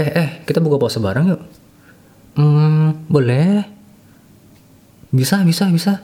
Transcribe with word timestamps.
Eh, 0.00 0.08
eh, 0.16 0.28
kita 0.48 0.64
buka 0.64 0.80
puasa 0.80 0.96
bareng 0.96 1.28
yuk. 1.28 1.42
Hmm, 2.40 3.04
boleh. 3.04 3.68
Bisa, 5.12 5.44
bisa, 5.44 5.68
bisa. 5.68 6.00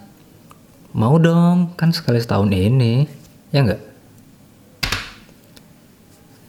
Mau 0.93 1.17
dong, 1.17 1.73
kan 1.81 1.97
sekali 1.97 2.21
setahun 2.21 2.53
ini. 2.53 3.09
Ya 3.57 3.65
enggak? 3.65 3.81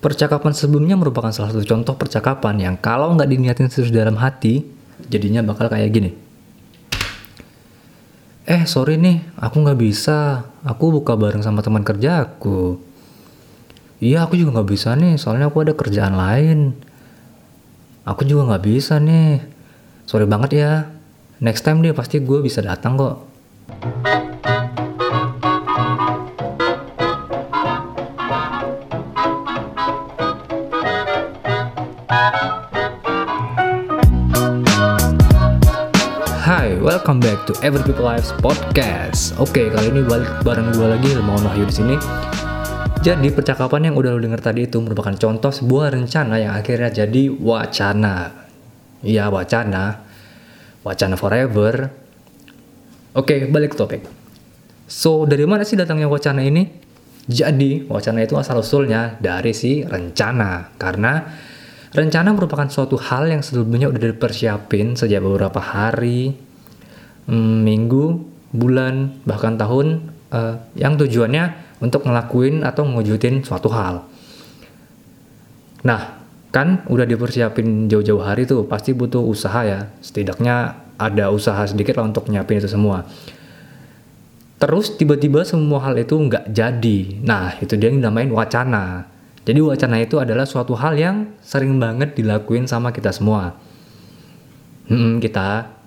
Percakapan 0.04 0.52
sebelumnya 0.52 1.00
merupakan 1.00 1.32
salah 1.32 1.56
satu 1.56 1.64
contoh 1.64 1.96
percakapan 1.96 2.56
yang 2.60 2.76
kalau 2.76 3.16
nggak 3.16 3.32
diniatin 3.32 3.72
serius 3.72 3.96
dalam 3.96 4.20
hati, 4.20 4.68
jadinya 5.08 5.40
bakal 5.40 5.72
kayak 5.72 5.88
gini. 5.88 6.12
Eh, 8.48 8.64
sorry 8.68 9.00
nih, 9.00 9.24
aku 9.40 9.64
nggak 9.64 9.80
bisa. 9.80 10.48
Aku 10.68 10.92
buka 11.00 11.16
bareng 11.16 11.44
sama 11.44 11.64
teman 11.64 11.88
kerja 11.88 12.28
aku. 12.28 12.80
Iya, 14.04 14.28
aku 14.28 14.36
juga 14.36 14.60
nggak 14.60 14.70
bisa 14.72 14.96
nih, 15.00 15.16
soalnya 15.16 15.48
aku 15.48 15.64
ada 15.64 15.74
kerjaan 15.76 16.16
lain. 16.16 16.87
Aku 18.08 18.24
juga 18.24 18.48
nggak 18.48 18.64
bisa 18.64 19.04
nih. 19.04 19.44
Sorry 20.08 20.24
banget 20.24 20.64
ya. 20.64 20.88
Next 21.44 21.68
time 21.68 21.84
deh 21.84 21.92
pasti 21.92 22.24
gue 22.24 22.40
bisa 22.40 22.64
datang 22.64 22.96
kok. 22.96 23.28
Hai, 36.48 36.80
welcome 36.80 37.20
back 37.20 37.44
to 37.44 37.52
Every 37.60 37.84
People 37.84 38.08
Lives 38.08 38.32
Podcast. 38.40 39.36
Oke, 39.36 39.68
kali 39.68 39.92
ini 39.92 40.08
balik 40.08 40.32
bareng 40.48 40.72
gue 40.72 40.88
lagi, 40.96 41.12
mau 41.20 41.36
Wahyu 41.44 41.68
di 41.68 41.76
sini. 41.76 41.96
Jadi 42.98 43.30
percakapan 43.30 43.94
yang 43.94 43.96
udah 43.96 44.18
lo 44.18 44.20
denger 44.20 44.42
tadi 44.42 44.66
itu 44.66 44.82
merupakan 44.82 45.14
contoh 45.14 45.54
sebuah 45.54 45.94
rencana 45.94 46.42
yang 46.42 46.58
akhirnya 46.58 46.90
jadi 46.90 47.30
wacana. 47.30 48.34
Iya 49.06 49.30
wacana, 49.30 50.02
wacana 50.82 51.16
forever. 51.16 51.94
Oke, 53.14 53.46
balik 53.50 53.74
ke 53.74 53.78
topik. 53.78 54.02
So, 54.90 55.30
dari 55.30 55.46
mana 55.46 55.62
sih 55.62 55.78
datangnya 55.78 56.10
wacana 56.10 56.42
ini? 56.42 56.66
Jadi, 57.28 57.86
wacana 57.86 58.24
itu 58.24 58.40
asal 58.40 58.64
usulnya 58.64 59.20
dari 59.20 59.52
si 59.52 59.84
rencana. 59.84 60.74
Karena 60.80 61.22
rencana 61.92 62.30
merupakan 62.34 62.66
suatu 62.72 62.96
hal 62.98 63.30
yang 63.30 63.44
sebelumnya 63.44 63.92
udah 63.92 64.00
dipersiapin 64.00 64.96
sejak 64.96 65.22
beberapa 65.22 65.60
hari, 65.60 66.34
mm, 67.28 67.58
minggu, 67.62 68.06
bulan, 68.56 69.22
bahkan 69.28 69.60
tahun 69.60 70.14
eh, 70.28 70.56
yang 70.80 70.96
tujuannya 70.96 71.67
untuk 71.78 72.06
ngelakuin 72.06 72.66
atau 72.66 72.86
ngewujudin 72.86 73.46
suatu 73.46 73.70
hal. 73.70 74.06
Nah, 75.86 76.20
kan 76.50 76.82
udah 76.90 77.06
dipersiapin 77.06 77.86
jauh-jauh 77.86 78.24
hari 78.24 78.50
tuh, 78.50 78.66
pasti 78.66 78.98
butuh 78.98 79.22
usaha 79.22 79.62
ya. 79.62 79.94
Setidaknya 80.02 80.74
ada 80.98 81.30
usaha 81.30 81.62
sedikit 81.70 82.02
lah 82.02 82.10
untuk 82.10 82.26
nyiapin 82.34 82.58
itu 82.58 82.68
semua. 82.68 83.06
Terus 84.58 84.98
tiba-tiba 84.98 85.46
semua 85.46 85.86
hal 85.86 86.02
itu 86.02 86.18
nggak 86.18 86.50
jadi. 86.50 87.22
Nah, 87.22 87.54
itu 87.62 87.78
dia 87.78 87.94
yang 87.94 88.02
dinamain 88.02 88.34
wacana. 88.34 89.06
Jadi 89.46 89.62
wacana 89.62 90.02
itu 90.02 90.18
adalah 90.18 90.50
suatu 90.50 90.74
hal 90.74 90.98
yang 90.98 91.30
sering 91.46 91.78
banget 91.78 92.18
dilakuin 92.18 92.66
sama 92.66 92.90
kita 92.90 93.14
semua. 93.14 93.54
Hmm, 94.90 95.22
kita 95.22 95.78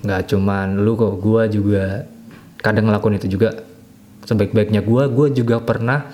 nggak 0.00 0.22
cuman 0.32 0.80
lu 0.80 0.96
kok, 0.96 1.20
gua 1.20 1.44
juga 1.50 2.08
kadang 2.64 2.88
ngelakuin 2.88 3.20
itu 3.20 3.28
juga. 3.36 3.52
Sebaik-baiknya 4.24 4.80
gua, 4.80 5.04
gua 5.12 5.28
juga 5.28 5.60
pernah 5.60 6.08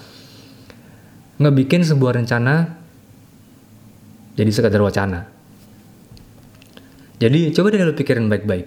ngebikin 1.39 1.87
sebuah 1.87 2.19
rencana 2.19 2.75
jadi 4.35 4.51
sekadar 4.51 4.83
wacana. 4.83 5.31
Jadi 7.23 7.55
coba 7.55 7.71
deh 7.71 7.87
lu 7.87 7.95
pikirin 7.95 8.27
baik-baik. 8.27 8.67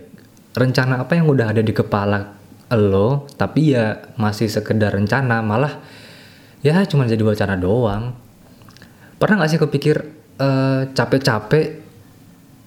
Rencana 0.56 1.04
apa 1.04 1.18
yang 1.18 1.28
udah 1.28 1.52
ada 1.52 1.60
di 1.66 1.74
kepala 1.76 2.40
lo, 2.72 3.26
tapi 3.36 3.76
ya 3.76 4.14
masih 4.16 4.48
sekedar 4.48 4.94
rencana, 4.94 5.42
malah 5.42 5.82
ya 6.64 6.80
cuma 6.88 7.10
jadi 7.10 7.22
wacana 7.26 7.58
doang. 7.58 8.14
Pernah 9.18 9.44
gak 9.44 9.52
sih 9.52 9.60
kepikir 9.62 9.98
eh, 10.38 10.82
capek-capek 10.94 11.84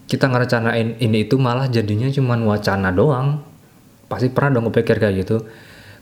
kita 0.06 0.30
ngerencanain 0.30 0.98
ini 1.02 1.26
itu 1.26 1.38
malah 1.38 1.66
jadinya 1.70 2.10
cuma 2.10 2.38
wacana 2.38 2.90
doang? 2.90 3.42
Pasti 4.06 4.30
pernah 4.30 4.58
dong 4.58 4.70
kepikir 4.70 5.02
kayak 5.02 5.14
gitu. 5.26 5.36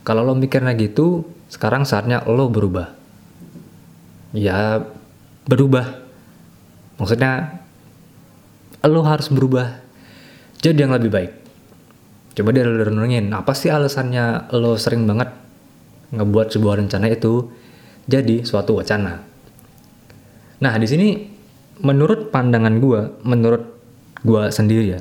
Kalau 0.05 0.21
lo 0.21 0.37
mikirnya 0.37 0.77
gitu, 0.77 1.25
sekarang 1.49 1.89
saatnya 1.89 2.21
lo 2.29 2.53
berubah. 2.53 2.93
Ya 4.37 4.85
berubah. 5.49 6.05
Maksudnya 7.01 7.61
lo 8.85 9.01
harus 9.03 9.33
berubah 9.33 9.81
jadi 10.61 10.89
yang 10.89 10.93
lebih 10.97 11.13
baik. 11.13 11.33
Coba 12.35 12.51
lo 12.51 12.85
renungin, 12.85 13.31
apa 13.31 13.55
sih 13.55 13.71
alasannya 13.71 14.51
lo 14.57 14.75
sering 14.75 15.07
banget 15.07 15.31
ngebuat 16.11 16.51
sebuah 16.51 16.83
rencana 16.83 17.07
itu 17.13 17.53
jadi 18.11 18.45
suatu 18.45 18.77
wacana. 18.81 19.23
Nah, 20.61 20.73
di 20.81 20.87
sini 20.89 21.09
menurut 21.85 22.33
pandangan 22.33 22.81
gua, 22.81 23.13
menurut 23.23 23.63
gua 24.25 24.51
sendiri 24.51 24.97
ya, 24.97 25.01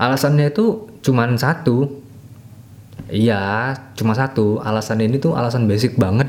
alasannya 0.00 0.50
itu 0.50 0.88
cuman 1.04 1.38
satu. 1.38 2.07
Iya, 3.08 3.72
cuma 3.96 4.12
satu. 4.12 4.60
Alasan 4.60 5.00
ini 5.00 5.16
tuh 5.16 5.32
alasan 5.32 5.64
basic 5.64 5.96
banget 5.96 6.28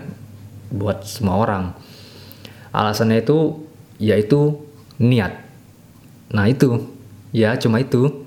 buat 0.71 1.03
semua 1.03 1.43
orang. 1.43 1.75
Alasannya 2.71 3.19
itu 3.19 3.67
yaitu 3.99 4.63
niat. 4.95 5.43
Nah, 6.31 6.47
itu. 6.47 6.87
Ya, 7.35 7.59
cuma 7.59 7.83
itu. 7.83 8.25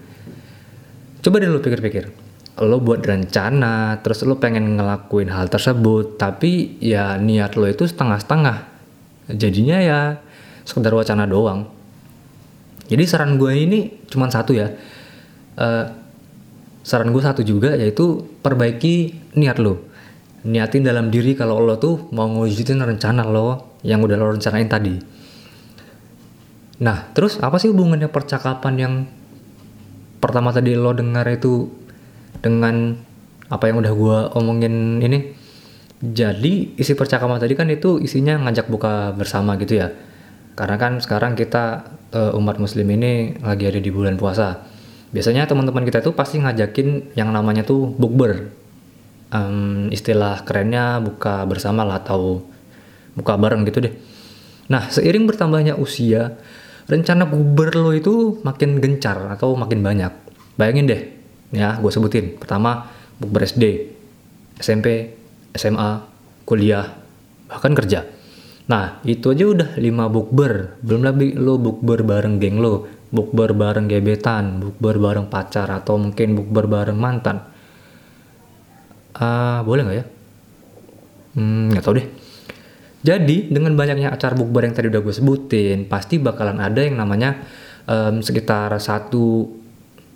Coba 1.25 1.41
deh 1.41 1.49
lu 1.49 1.65
pikir-pikir. 1.65 2.13
Lo 2.61 2.77
buat 2.85 3.01
rencana, 3.01 4.05
terus 4.05 4.21
lo 4.29 4.37
pengen 4.37 4.77
ngelakuin 4.77 5.33
hal 5.33 5.49
tersebut, 5.49 6.21
tapi 6.21 6.77
ya 6.85 7.17
niat 7.17 7.57
lo 7.57 7.65
itu 7.65 7.89
setengah-setengah. 7.89 8.69
Jadinya 9.33 9.79
ya 9.81 10.01
sekedar 10.69 10.93
wacana 10.93 11.25
doang. 11.25 11.73
Jadi 12.93 13.09
saran 13.09 13.41
gue 13.41 13.55
ini 13.57 14.05
cuma 14.13 14.29
satu 14.29 14.53
ya. 14.53 14.69
Eh, 15.57 15.85
saran 16.83 17.15
gue 17.15 17.23
satu 17.23 17.47
juga 17.47 17.79
yaitu 17.79 18.27
perbaiki 18.43 19.15
niat 19.39 19.63
lo. 19.63 19.87
Niatin 20.43 20.83
dalam 20.83 21.09
diri 21.15 21.39
kalau 21.39 21.63
lo 21.63 21.79
tuh 21.79 22.11
mau 22.11 22.27
ngewujudin 22.27 22.83
rencana 22.83 23.23
lo 23.23 23.79
yang 23.87 24.03
udah 24.03 24.19
lo 24.19 24.35
rencanain 24.35 24.67
tadi. 24.67 24.95
Nah, 26.83 27.15
terus 27.15 27.39
apa 27.39 27.63
sih 27.63 27.71
hubungannya 27.71 28.11
percakapan 28.11 28.75
yang 28.75 28.95
pertama 30.19 30.51
tadi 30.51 30.75
lo 30.75 30.91
dengar 30.91 31.23
itu 31.31 31.71
dengan 32.43 32.99
apa 33.47 33.71
yang 33.71 33.79
udah 33.79 33.93
gue 33.95 34.19
omongin 34.35 34.99
ini? 34.99 35.39
Jadi 36.03 36.75
isi 36.75 36.99
percakapan 36.99 37.39
tadi 37.39 37.55
kan 37.55 37.71
itu 37.71 38.03
isinya 38.03 38.35
ngajak 38.43 38.67
buka 38.67 39.15
bersama 39.15 39.55
gitu 39.63 39.79
ya. 39.79 39.95
Karena 40.59 40.75
kan 40.75 40.99
sekarang 40.99 41.39
kita 41.39 41.87
eh, 42.11 42.35
umat 42.35 42.59
muslim 42.59 42.91
ini 42.91 43.39
lagi 43.39 43.71
ada 43.71 43.79
di 43.79 43.91
bulan 43.95 44.19
puasa. 44.19 44.72
Biasanya 45.13 45.45
teman-teman 45.45 45.85
kita 45.85 46.01
itu 46.01 46.17
pasti 46.17 46.41
ngajakin 46.41 47.13
yang 47.13 47.31
namanya 47.37 47.63
tuh 47.69 47.93
bukber. 47.93 48.49
Em, 49.33 49.89
istilah 49.93 50.41
kerennya 50.45 51.01
buka 51.05 51.45
bersama 51.45 51.85
lah 51.85 52.01
atau 52.01 52.41
buka 53.13 53.37
bareng 53.37 53.69
gitu 53.69 53.85
deh. 53.85 53.95
Nah, 54.73 54.89
seiring 54.89 55.29
bertambahnya 55.29 55.77
usia, 55.77 56.41
rencana 56.89 57.29
bukber 57.29 57.77
lo 57.77 57.93
itu 57.93 58.41
makin 58.41 58.81
gencar 58.81 59.29
atau 59.37 59.53
makin 59.53 59.85
banyak. 59.85 60.13
Bayangin 60.57 60.89
deh, 60.89 61.03
ya 61.53 61.77
gue 61.77 61.93
sebutin. 61.93 62.41
Pertama, 62.41 62.89
bukber 63.21 63.45
SD, 63.45 63.93
SMP, 64.57 65.13
SMA, 65.53 66.09
kuliah, 66.49 66.89
bahkan 67.53 67.77
kerja. 67.77 68.09
Nah, 68.73 69.05
itu 69.05 69.29
aja 69.29 69.45
udah 69.45 69.71
5 69.77 70.09
bukber. 70.09 70.81
Belum 70.81 71.05
lagi 71.05 71.37
lo 71.37 71.61
bukber 71.61 72.01
bareng 72.01 72.41
geng 72.41 72.65
lo, 72.65 72.89
bukber 73.13 73.53
bareng 73.53 73.87
gebetan, 73.87 74.59
bukber 74.59 74.97
bareng 74.97 75.29
pacar, 75.29 75.69
atau 75.69 76.01
mungkin 76.01 76.33
bukber 76.33 76.65
bareng 76.65 76.97
mantan. 76.97 77.45
Ah, 79.13 79.61
boleh 79.63 79.85
nggak 79.85 79.99
ya? 80.01 80.07
Hmm, 81.37 81.69
nggak 81.71 81.85
tahu 81.85 81.95
deh. 82.01 82.07
Jadi 83.03 83.51
dengan 83.53 83.77
banyaknya 83.77 84.15
acara 84.15 84.33
bukber 84.33 84.65
yang 84.65 84.75
tadi 84.75 84.89
udah 84.89 85.03
gue 85.05 85.15
sebutin, 85.15 85.85
pasti 85.91 86.17
bakalan 86.17 86.63
ada 86.63 86.81
yang 86.81 86.97
namanya 86.97 87.45
em, 87.85 88.23
sekitar 88.23 88.73
satu, 88.79 89.51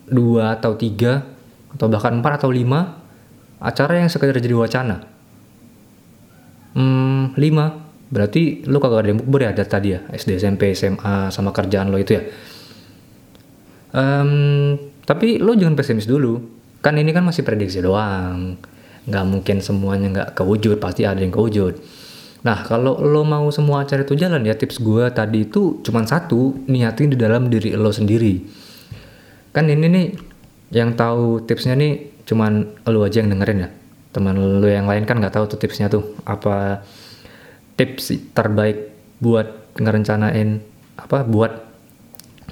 dua 0.06 0.56
atau 0.56 0.78
tiga 0.78 1.26
atau 1.74 1.90
bahkan 1.90 2.14
empat 2.22 2.40
atau 2.40 2.50
lima 2.54 3.02
acara 3.58 4.00
yang 4.00 4.08
sekedar 4.08 4.38
jadi 4.38 4.54
wacana. 4.54 5.02
Hmm, 6.78 7.34
lima. 7.36 7.84
Berarti 8.06 8.62
lu 8.70 8.78
kagak 8.78 9.02
ada 9.02 9.08
yang 9.10 9.18
bukber 9.18 9.50
ya 9.50 9.50
dari 9.50 9.66
tadi 9.66 9.88
ya 9.90 10.00
SD, 10.14 10.38
SMP, 10.38 10.70
SMA 10.78 11.34
sama 11.34 11.50
kerjaan 11.50 11.90
lo 11.90 11.98
itu 11.98 12.14
ya. 12.14 12.22
Em, 13.94 14.30
tapi 15.06 15.38
lo 15.38 15.54
jangan 15.54 15.78
pesimis 15.78 16.08
dulu. 16.08 16.42
Kan 16.82 16.98
ini 16.98 17.10
kan 17.14 17.22
masih 17.22 17.46
prediksi 17.46 17.82
doang. 17.82 18.58
Nggak 19.06 19.24
mungkin 19.26 19.56
semuanya 19.62 20.06
nggak 20.10 20.28
kewujud, 20.38 20.82
pasti 20.82 21.06
ada 21.06 21.22
yang 21.22 21.30
kewujud. 21.30 21.78
Nah, 22.46 22.62
kalau 22.62 23.02
lo 23.02 23.26
mau 23.26 23.50
semua 23.50 23.82
acara 23.82 24.06
itu 24.06 24.14
jalan 24.14 24.46
ya 24.46 24.54
tips 24.54 24.78
gue 24.78 25.10
tadi 25.10 25.50
itu 25.50 25.82
cuman 25.82 26.06
satu, 26.06 26.54
niatin 26.70 27.10
di 27.10 27.18
dalam 27.18 27.50
diri 27.50 27.74
lo 27.74 27.90
sendiri. 27.90 28.38
Kan 29.50 29.66
ini 29.66 29.86
nih 29.90 30.06
yang 30.70 30.94
tahu 30.94 31.42
tipsnya 31.42 31.74
nih 31.74 32.22
cuman 32.22 32.82
lo 32.86 33.02
aja 33.02 33.22
yang 33.22 33.34
dengerin 33.34 33.66
ya. 33.66 33.68
Teman 34.14 34.62
lo 34.62 34.68
yang 34.68 34.86
lain 34.86 35.02
kan 35.06 35.18
nggak 35.18 35.34
tahu 35.34 35.50
tuh 35.50 35.58
tipsnya 35.58 35.90
tuh 35.90 36.14
apa 36.22 36.86
tips 37.74 38.14
terbaik 38.30 38.94
buat 39.18 39.74
ngerencanain 39.76 40.62
apa 40.96 41.26
buat 41.26 41.52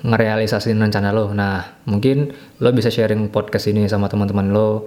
ngerealisasiin 0.04 0.76
rencana 0.76 1.10
lo. 1.10 1.32
Nah, 1.32 1.64
mungkin 1.88 2.28
lo 2.60 2.68
bisa 2.76 2.92
sharing 2.92 3.32
podcast 3.32 3.72
ini 3.72 3.88
sama 3.88 4.06
teman-teman 4.12 4.52
lo. 4.52 4.86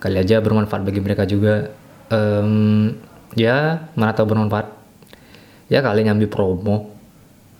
Kali 0.00 0.20
aja 0.20 0.40
bermanfaat 0.44 0.84
bagi 0.84 1.00
mereka 1.00 1.24
juga. 1.24 1.72
Um, 2.12 2.92
ya 3.38 3.86
mana 3.94 4.10
tahu 4.10 4.34
bermanfaat 4.34 4.66
ya 5.70 5.78
kali 5.84 6.02
nyambi 6.02 6.26
promo 6.26 6.90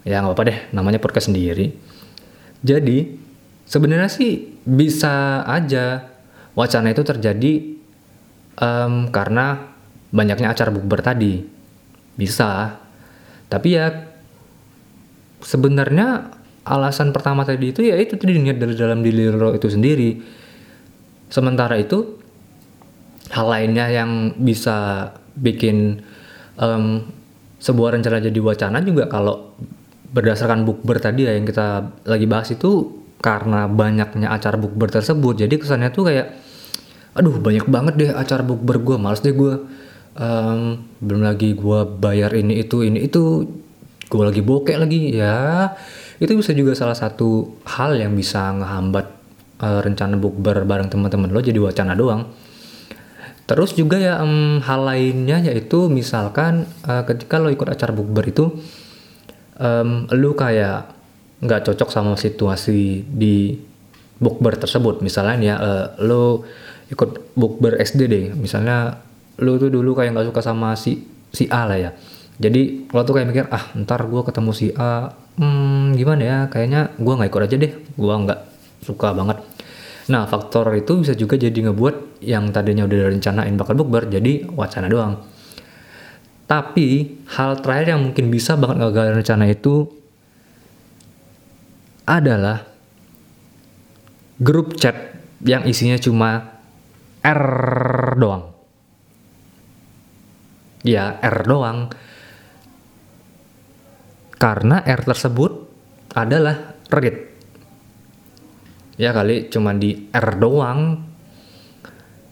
ya 0.02 0.18
nggak 0.24 0.34
apa 0.34 0.42
deh 0.48 0.58
namanya 0.74 0.98
podcast 0.98 1.30
sendiri 1.30 1.70
jadi 2.64 3.06
sebenarnya 3.68 4.10
sih 4.10 4.58
bisa 4.66 5.46
aja 5.46 6.10
wacana 6.58 6.90
itu 6.90 7.06
terjadi 7.06 7.52
um, 8.58 9.14
karena 9.14 9.70
banyaknya 10.10 10.50
acara 10.50 10.74
bukber 10.74 11.00
tadi 11.06 11.46
bisa 12.18 12.74
tapi 13.46 13.78
ya 13.78 14.10
sebenarnya 15.40 16.39
alasan 16.70 17.10
pertama 17.10 17.42
tadi 17.42 17.74
itu 17.74 17.82
ya 17.82 17.98
itu 17.98 18.14
tadi 18.14 18.38
niat 18.38 18.62
dari 18.62 18.78
dalam 18.78 19.02
diri 19.02 19.26
lo 19.28 19.50
itu 19.50 19.66
sendiri. 19.66 20.22
Sementara 21.26 21.74
itu 21.78 22.18
hal 23.34 23.46
lainnya 23.46 23.90
yang 23.90 24.34
bisa 24.38 25.10
bikin 25.34 26.02
um, 26.58 27.06
sebuah 27.58 27.98
rencana 27.98 28.22
jadi 28.22 28.38
wacana 28.38 28.78
juga 28.82 29.06
kalau 29.06 29.54
berdasarkan 30.10 30.66
bukber 30.66 30.98
tadi 30.98 31.26
ya 31.26 31.34
yang 31.38 31.46
kita 31.46 31.94
lagi 32.02 32.26
bahas 32.26 32.50
itu 32.50 33.02
karena 33.22 33.70
banyaknya 33.70 34.32
acara 34.32 34.58
bukber 34.58 34.90
tersebut 34.90 35.46
jadi 35.46 35.54
kesannya 35.54 35.94
tuh 35.94 36.10
kayak 36.10 36.34
aduh 37.14 37.38
banyak 37.38 37.68
banget 37.70 37.94
deh 37.94 38.10
acara 38.10 38.42
bukber 38.42 38.82
gue 38.82 38.96
males 38.98 39.22
deh 39.22 39.30
gue 39.30 39.54
um, 40.16 40.60
belum 40.98 41.22
lagi 41.22 41.54
gue 41.54 41.80
bayar 42.00 42.34
ini 42.34 42.60
itu 42.64 42.82
ini 42.82 43.06
itu. 43.06 43.46
Gue 44.10 44.24
lagi 44.26 44.42
bokek 44.42 44.76
lagi. 44.80 45.14
Ya 45.14 45.70
itu 46.20 46.36
bisa 46.36 46.52
juga 46.52 46.76
salah 46.76 46.94
satu 46.94 47.58
hal 47.64 47.96
yang 47.96 48.12
bisa 48.12 48.52
ngehambat 48.52 49.06
uh, 49.64 49.80
rencana 49.80 50.20
bukber 50.20 50.68
bareng 50.68 50.92
teman-teman 50.92 51.32
lo 51.32 51.40
jadi 51.40 51.58
wacana 51.58 51.96
doang 51.96 52.28
Terus 53.50 53.74
juga 53.74 53.98
ya 53.98 54.22
um, 54.22 54.62
hal 54.62 54.86
lainnya 54.86 55.42
yaitu 55.42 55.90
misalkan 55.90 56.70
uh, 56.86 57.02
ketika 57.02 57.42
lo 57.42 57.50
ikut 57.50 57.66
acara 57.66 57.90
bukber 57.90 58.30
itu 58.30 58.46
um, 59.58 60.06
lo 60.06 60.38
kayak 60.38 60.86
nggak 61.42 61.66
cocok 61.66 61.90
sama 61.90 62.14
situasi 62.14 63.02
di 63.10 63.58
bukber 64.22 64.54
tersebut. 64.54 65.02
Misalnya 65.02 65.34
ya 65.42 65.54
uh, 65.58 65.86
lo 65.98 66.46
ikut 66.94 67.34
bukber 67.34 67.82
SD 67.82 68.06
deh. 68.06 68.24
Misalnya 68.38 69.02
lo 69.42 69.58
tuh 69.58 69.66
dulu 69.66 69.98
kayak 69.98 70.14
nggak 70.14 70.30
suka 70.30 70.46
sama 70.46 70.78
si 70.78 71.02
si 71.34 71.50
A 71.50 71.66
lah 71.66 71.90
ya. 71.90 71.90
Jadi 72.40 72.88
lo 72.88 73.04
tuh 73.04 73.20
kayak 73.20 73.28
mikir 73.28 73.46
ah 73.52 73.68
ntar 73.76 74.08
gue 74.08 74.22
ketemu 74.24 74.50
si 74.56 74.72
A, 74.72 75.12
hmm, 75.36 75.92
gimana 75.92 76.22
ya? 76.24 76.38
Kayaknya 76.48 76.96
gue 76.96 77.12
nggak 77.12 77.28
ikut 77.28 77.42
aja 77.44 77.56
deh. 77.60 77.72
Gue 78.00 78.14
nggak 78.16 78.40
suka 78.80 79.12
banget 79.12 79.44
Nah, 80.10 80.26
faktor 80.26 80.74
itu 80.74 80.98
bisa 80.98 81.14
juga 81.14 81.38
jadi 81.38 81.54
ngebuat 81.54 82.18
yang 82.26 82.50
tadinya 82.50 82.82
udah 82.82 82.98
direncanain 83.06 83.54
bakal 83.54 83.78
bukber 83.78 84.10
jadi 84.10 84.42
wacana 84.50 84.90
doang. 84.90 85.22
Tapi 86.50 87.14
hal 87.30 87.62
terakhir 87.62 87.94
yang 87.94 88.02
mungkin 88.10 88.26
bisa 88.26 88.58
banget 88.58 88.90
gagal 88.90 89.22
rencana 89.22 89.46
itu 89.46 89.86
adalah 92.10 92.66
grup 94.42 94.74
chat 94.74 95.14
yang 95.46 95.62
isinya 95.62 95.94
cuma 95.94 96.58
R 97.22 97.44
doang. 98.18 98.50
Ya, 100.82 101.22
R 101.22 101.46
doang. 101.46 101.94
Karena 104.40 104.80
R 104.80 105.04
tersebut 105.04 105.52
adalah 106.16 106.80
read. 106.88 107.16
Ya 108.96 109.12
kali 109.12 109.52
cuma 109.52 109.76
di 109.76 110.08
R 110.08 110.28
doang. 110.40 110.96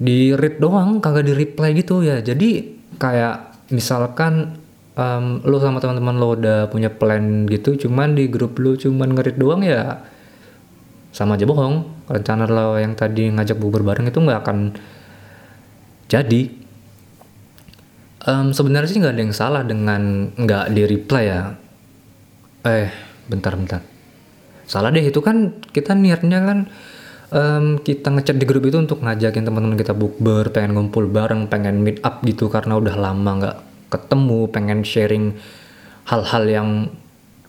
Di 0.01 0.33
read 0.33 0.57
doang 0.57 1.05
kagak 1.05 1.29
di 1.29 1.37
reply 1.37 1.77
gitu 1.77 2.01
ya. 2.01 2.25
Jadi 2.25 2.81
kayak 2.97 3.69
misalkan 3.77 4.57
um, 4.97 5.45
lo 5.45 5.61
sama 5.61 5.85
teman-teman 5.85 6.17
lo 6.17 6.33
udah 6.33 6.73
punya 6.73 6.89
plan 6.89 7.45
gitu 7.45 7.77
cuman 7.77 8.17
di 8.17 8.33
grup 8.33 8.57
lo 8.57 8.73
cuman 8.75 9.13
ngerit 9.13 9.37
doang 9.37 9.61
ya 9.61 10.01
sama 11.13 11.37
aja 11.37 11.45
bohong. 11.45 12.09
Rencana 12.09 12.49
lo 12.49 12.81
yang 12.81 12.97
tadi 12.97 13.29
ngajak 13.29 13.61
bubur 13.61 13.85
bareng 13.85 14.09
itu 14.09 14.17
nggak 14.17 14.41
akan 14.49 14.59
jadi. 16.09 16.57
Um, 18.29 18.57
sebenarnya 18.57 18.89
sih 18.89 18.99
nggak 19.01 19.15
ada 19.15 19.23
yang 19.23 19.37
salah 19.37 19.63
dengan 19.63 20.33
nggak 20.37 20.73
di 20.73 20.83
reply 20.89 21.25
ya 21.29 21.68
eh 22.69 22.93
bentar 23.29 23.57
bentar. 23.57 23.81
Salah 24.69 24.93
deh 24.93 25.01
itu 25.01 25.25
kan 25.25 25.57
kita 25.73 25.97
niatnya 25.97 26.45
kan 26.45 26.59
um, 27.33 27.81
kita 27.81 28.13
ngechat 28.13 28.37
di 28.37 28.45
grup 28.45 28.69
itu 28.69 28.77
untuk 28.77 29.01
ngajakin 29.01 29.49
teman-teman 29.49 29.81
kita 29.81 29.97
bukber 29.97 30.53
pengen 30.53 30.77
ngumpul 30.77 31.09
bareng 31.09 31.49
pengen 31.49 31.81
meet 31.81 32.05
up 32.05 32.21
gitu 32.25 32.53
karena 32.53 32.77
udah 32.77 32.95
lama 32.97 33.31
nggak 33.41 33.57
ketemu 33.89 34.41
pengen 34.53 34.81
sharing 34.85 35.25
hal-hal 36.09 36.45
yang 36.45 36.69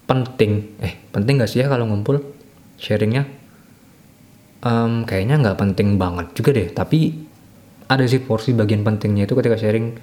penting. 0.07 0.80
Eh 0.80 0.95
penting 1.12 1.44
gak 1.44 1.51
sih 1.51 1.62
ya 1.63 1.68
kalau 1.68 1.88
ngumpul? 1.88 2.24
Sharingnya? 2.80 3.27
Um, 4.60 5.07
kayaknya 5.07 5.39
nggak 5.39 5.57
penting 5.60 5.95
banget 5.95 6.36
juga 6.36 6.51
deh 6.51 6.68
tapi 6.75 7.16
ada 7.88 8.04
sih 8.04 8.19
porsi 8.19 8.51
bagian 8.51 8.83
pentingnya 8.83 9.27
itu 9.27 9.36
ketika 9.36 9.60
sharing. 9.60 9.95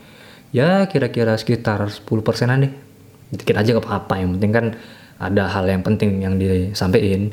Ya 0.55 0.87
kira-kira 0.89 1.37
sekitar 1.37 1.85
10 1.89 2.05
persenan 2.23 2.69
deh. 2.69 2.73
Dikit 3.27 3.57
aja 3.59 3.75
gak 3.75 3.83
apa-apa 3.83 4.23
yang 4.23 4.39
penting 4.39 4.53
kan 4.55 4.67
ada 5.17 5.49
hal 5.49 5.65
yang 5.69 5.81
penting 5.81 6.21
yang 6.21 6.37
disampaikan. 6.37 7.33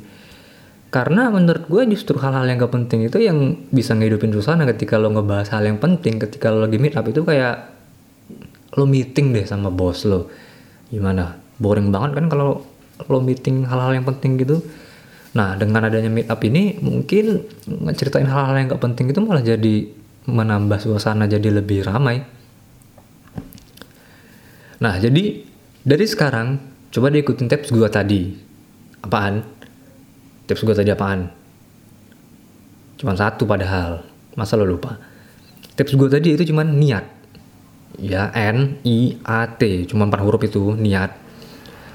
Karena 0.93 1.33
menurut 1.33 1.65
gue 1.65 1.89
justru 1.97 2.21
hal-hal 2.21 2.45
yang 2.45 2.61
gak 2.61 2.69
penting 2.69 3.09
itu 3.09 3.17
yang 3.17 3.65
bisa 3.73 3.97
ngehidupin 3.97 4.29
suasana 4.29 4.69
ketika 4.69 5.01
lo 5.01 5.09
ngebahas 5.09 5.49
hal 5.57 5.65
yang 5.65 5.81
penting 5.81 6.21
ketika 6.21 6.53
lo 6.53 6.69
lagi 6.69 6.77
meet 6.77 6.93
up 6.93 7.09
itu 7.09 7.25
kayak 7.25 7.73
lo 8.77 8.85
meeting 8.85 9.33
deh 9.33 9.41
sama 9.41 9.73
bos 9.73 10.05
lo. 10.05 10.29
Gimana? 10.93 11.33
Boring 11.57 11.89
banget 11.89 12.21
kan 12.21 12.25
kalau 12.29 12.61
lo 13.09 13.19
meeting 13.25 13.65
hal-hal 13.65 13.97
yang 13.97 14.05
penting 14.05 14.37
gitu. 14.37 14.61
Nah 15.33 15.57
dengan 15.57 15.89
adanya 15.89 16.13
meet 16.13 16.29
up 16.29 16.37
ini 16.45 16.77
mungkin 16.77 17.41
ngeceritain 17.65 18.29
hal-hal 18.29 18.53
yang 18.53 18.69
gak 18.69 18.83
penting 18.85 19.09
itu 19.09 19.17
malah 19.17 19.41
jadi 19.41 19.89
menambah 20.29 20.77
suasana 20.77 21.25
jadi 21.25 21.57
lebih 21.57 21.89
ramai. 21.89 22.21
Nah 24.77 24.93
jadi 25.01 25.41
dari 25.81 26.05
sekarang 26.05 26.72
coba 26.93 27.09
deh 27.09 27.25
ikutin 27.25 27.49
tips 27.49 27.73
gue 27.73 27.89
tadi. 27.89 28.37
Apaan? 29.01 29.41
Tips 30.45 30.61
gue 30.61 30.75
tadi 30.77 30.93
apaan? 30.93 31.25
Cuman 33.01 33.17
satu 33.17 33.49
padahal. 33.49 34.05
Masa 34.37 34.53
lo 34.53 34.69
lupa? 34.69 35.01
Tips 35.73 35.97
gue 35.97 36.07
tadi 36.07 36.37
itu 36.37 36.53
cuman 36.53 36.77
niat. 36.77 37.05
Ya 37.97 38.29
N 38.29 38.77
I 38.85 39.17
A 39.25 39.49
T. 39.57 39.89
Cuma 39.89 40.05
empat 40.05 40.21
huruf 40.21 40.45
itu 40.45 40.77
niat. 40.77 41.17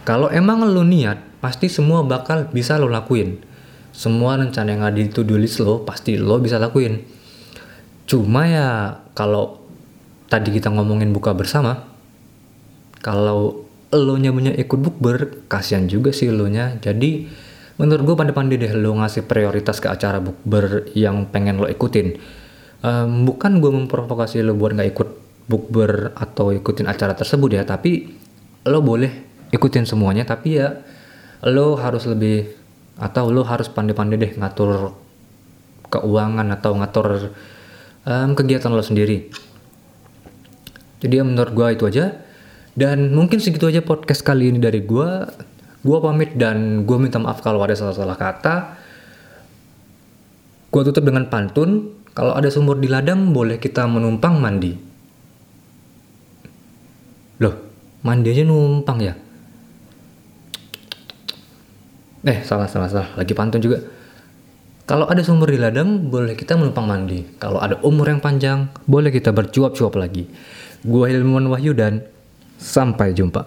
Kalau 0.02 0.26
emang 0.34 0.66
lo 0.66 0.82
niat 0.82 1.38
pasti 1.38 1.70
semua 1.70 2.02
bakal 2.02 2.50
bisa 2.50 2.74
lo 2.74 2.90
lakuin. 2.90 3.38
Semua 3.94 4.34
rencana 4.34 4.74
yang 4.74 4.82
ada 4.82 4.98
di 4.98 5.10
to-do 5.10 5.38
list 5.38 5.62
lo 5.62 5.86
pasti 5.86 6.18
lo 6.18 6.42
bisa 6.42 6.58
lakuin. 6.58 6.98
Cuma 8.08 8.48
ya 8.48 8.98
kalau 9.14 9.62
tadi 10.32 10.54
kita 10.54 10.70
ngomongin 10.72 11.12
buka 11.12 11.34
bersama 11.34 11.86
kalau 13.04 13.67
lo 13.94 14.20
nya 14.20 14.28
punya 14.28 14.52
ikut 14.52 14.78
bukber 14.78 15.48
kasihan 15.48 15.88
juga 15.88 16.12
sih 16.12 16.28
lo 16.28 16.44
nya. 16.44 16.76
Jadi 16.76 17.24
menurut 17.80 18.02
gue 18.04 18.16
pandai-pandai 18.18 18.56
deh 18.60 18.72
lo 18.76 18.92
ngasih 19.00 19.24
prioritas 19.24 19.80
ke 19.80 19.88
acara 19.88 20.20
bukber 20.20 20.92
yang 20.92 21.30
pengen 21.32 21.56
lo 21.56 21.66
ikutin. 21.70 22.20
Um, 22.84 23.24
bukan 23.24 23.64
gue 23.64 23.70
memprovokasi 23.72 24.44
lo 24.44 24.52
buat 24.52 24.76
nggak 24.76 24.88
ikut 24.92 25.08
bukber 25.48 26.12
atau 26.12 26.52
ikutin 26.52 26.84
acara 26.84 27.16
tersebut 27.16 27.56
ya 27.56 27.64
tapi 27.64 28.12
lo 28.68 28.84
boleh 28.84 29.10
ikutin 29.48 29.88
semuanya. 29.88 30.28
Tapi 30.28 30.48
ya 30.52 30.84
lo 31.48 31.80
harus 31.80 32.04
lebih 32.04 32.52
atau 33.00 33.32
lo 33.32 33.46
harus 33.46 33.72
pandai-pandai 33.72 34.18
deh 34.20 34.32
ngatur 34.36 34.92
keuangan 35.88 36.44
atau 36.52 36.76
ngatur 36.76 37.32
um, 38.04 38.30
kegiatan 38.36 38.68
lo 38.68 38.84
sendiri. 38.84 39.32
Jadi 40.98 41.14
ya 41.14 41.24
menurut 41.24 41.54
gue 41.56 41.66
itu 41.72 41.84
aja 41.88 42.27
dan 42.78 43.10
mungkin 43.10 43.42
segitu 43.42 43.66
aja 43.66 43.82
podcast 43.82 44.22
kali 44.22 44.54
ini 44.54 44.62
dari 44.62 44.86
gue. 44.86 45.10
Gue 45.82 45.98
pamit 45.98 46.38
dan 46.38 46.86
gue 46.86 46.96
minta 46.98 47.18
maaf 47.18 47.42
kalau 47.42 47.58
ada 47.66 47.74
salah-salah 47.74 48.14
kata. 48.14 48.54
Gue 50.70 50.82
tutup 50.86 51.02
dengan 51.02 51.26
pantun. 51.26 51.98
Kalau 52.14 52.34
ada 52.34 52.50
sumur 52.50 52.78
di 52.78 52.86
ladang, 52.86 53.34
boleh 53.34 53.58
kita 53.58 53.86
menumpang 53.86 54.38
mandi. 54.38 54.74
Loh, 57.38 57.54
mandi 58.02 58.30
aja 58.30 58.42
numpang 58.46 58.98
ya 59.02 59.14
eh 62.26 62.42
salah 62.42 62.66
salah 62.66 62.90
salah 62.90 63.10
lagi 63.14 63.32
pantun 63.32 63.62
juga 63.62 63.78
kalau 64.88 65.06
ada 65.06 65.22
sumur 65.22 65.48
di 65.50 65.58
ladang 65.60 66.10
boleh 66.10 66.34
kita 66.34 66.58
menumpang 66.58 66.86
mandi 66.86 67.24
kalau 67.38 67.62
ada 67.62 67.78
umur 67.86 68.10
yang 68.10 68.20
panjang 68.20 68.68
boleh 68.84 69.14
kita 69.14 69.30
bercuap-cuap 69.30 69.94
lagi 69.94 70.26
gua 70.82 71.06
Hilman 71.06 71.46
Wahyu 71.46 71.72
dan 71.78 72.04
sampai 72.58 73.14
jumpa 73.14 73.46